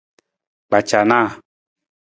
Kpacanaa. 0.67 1.29